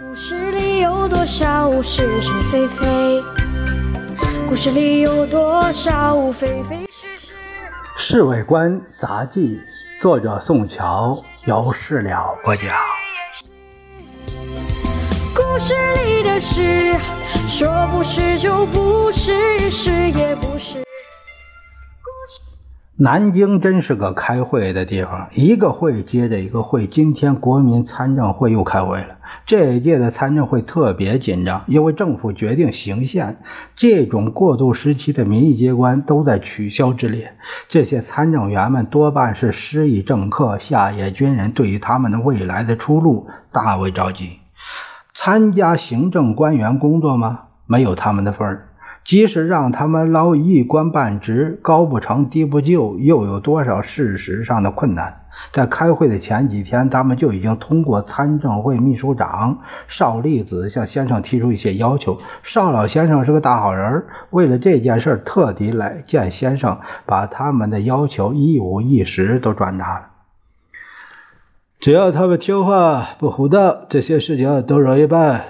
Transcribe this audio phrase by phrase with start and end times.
[0.00, 3.22] 故事里有多少是是非非？
[4.48, 7.28] 故事里有多少非非是是？
[7.98, 9.60] 《侍卫官杂记》
[10.02, 12.64] 作者宋乔，由事了播讲。
[15.34, 15.74] 故事
[16.06, 16.94] 里的事，
[17.46, 20.82] 说不是就不是，是也不是。
[22.96, 26.86] 南京真是个开会的地方，一个会接着一个会。
[26.86, 29.18] 今天国民参政会又开会了。
[29.44, 33.38] 这一届的参政会特别紧张，因为政府决定行宪。
[33.74, 37.34] 这种过渡时期的民意机关都在取消之列。
[37.68, 44.38] 这些参政员们多半是失意政客、下野军人，对于他们的未来的出路大为着急。
[45.12, 47.40] 参加行政官员工作吗？
[47.66, 48.68] 没有他们的份儿。
[49.04, 55.18] 即使让他们捞一官半职，高不成低不就，又有多少事实上的困难？
[55.52, 62.18] 在开会的前几天，他们就已经通过参政会秘书长邵力子向先生提出一些要求。
[62.42, 70.06] 邵老先生是个大好人，为了这件事特地来见先生，把他们的要求一五一十都转达了。
[71.80, 75.44] 只要他们听话不胡闹，这些事情都容易办。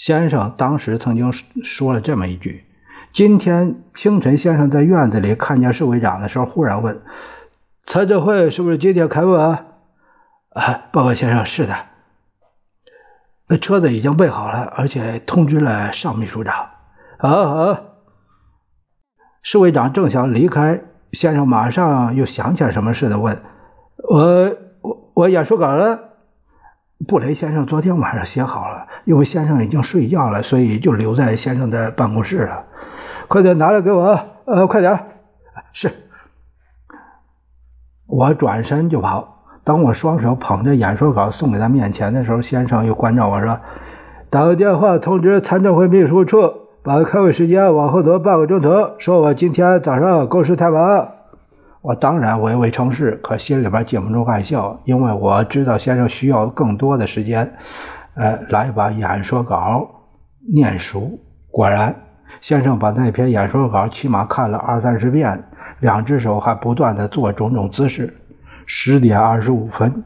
[0.00, 2.64] 先生当时曾经说了这么一句
[3.12, 7.02] ：“今天清晨，先生在院子里看见侍卫长的时候，忽然问
[7.84, 9.66] ：‘参政会是不是今天开会啊？’，
[10.90, 13.58] 报告先生，是的。
[13.58, 16.70] 车子已经备好了，而且通知了邵秘书长。
[17.18, 17.80] 啊啊。
[19.42, 20.80] 侍卫长正想离开，
[21.12, 23.42] 先生马上又想起来什么似的问
[24.08, 26.00] ：‘我我我演说稿了？’
[27.06, 32.64] 布雷先生昨天晚上写好了。”因为先生已经睡觉了，所以就留在先生的办公室了。
[33.28, 34.98] 快点拿来给我，呃，快点。
[35.72, 35.90] 是。
[38.06, 39.36] 我转身就跑。
[39.62, 43.60] 当我双手捧着演说稿送给他面前的时候，先生又关照我说
[44.30, 48.92] ：“打个电话通知参政会秘书处，把开会时间往后挪半个钟头。
[48.98, 51.08] 说我今天早上公事太忙。”
[51.82, 57.54] 我当然唯唯称是，可心里边禁不住害笑，因为我知道先生需要更多的时间。
[58.20, 59.88] 呃，来把演说稿
[60.52, 61.18] 念熟。
[61.50, 61.94] 果然，
[62.42, 65.42] 先生把那篇演说稿起码看了二三十遍，
[65.78, 68.14] 两只手还不断的做种种姿势。
[68.66, 70.04] 十点二十五分，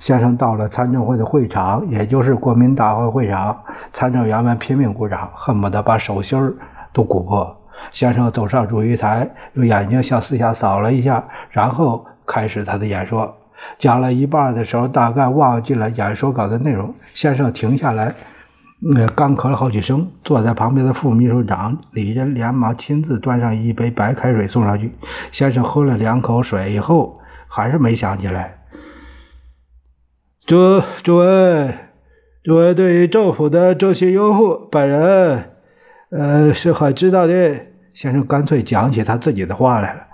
[0.00, 3.62] 先生到了参政会的会场，也就是国民大会会场。
[3.92, 6.52] 参政员们拼命鼓掌，恨不得把手心儿
[6.92, 7.56] 都鼓破。
[7.92, 13.36] 先生走上主席台，用眼睛向四下扫了一下，然后开始他的演说。
[13.78, 16.94] 讲了一半的时候，大概忘记了演说稿的内容。
[17.14, 18.14] 先生停下来，
[18.94, 20.10] 呃，干咳了好几声。
[20.24, 24.92] 坐在旁边的副秘书长李仁连忙亲自端上一杯白开水送上去。
[25.30, 28.58] 先生喝了两口水以后，还是没想起来。
[30.46, 31.74] 诸诸位，
[32.44, 35.50] 诸位对于政府的这些拥护，本人
[36.10, 37.32] 呃是很知道的。
[37.94, 40.06] 先生干脆讲起他自己的话来了，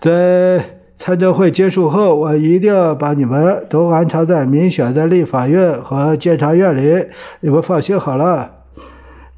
[0.00, 0.75] 在。
[0.98, 7.06] 参政会结束后，我一定把你们都安插在民选的立法院和监察院里。
[7.40, 8.52] 你们放心好了。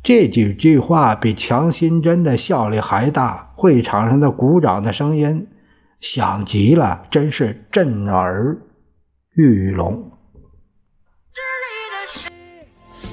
[0.02, 5.48] 这几句话比强心针的效力还大，会场上的鼓掌的声音
[6.00, 8.56] 响极了，真是震耳
[9.34, 10.12] 欲聋。
[11.34, 12.30] 这里的事，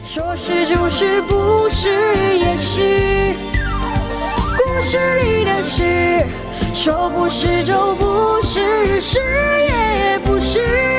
[0.06, 1.90] 说是就是，不是
[2.38, 3.34] 也是。
[4.56, 6.45] 故事里的事。
[6.76, 9.18] 说不是就不是，是
[9.70, 10.95] 也不是。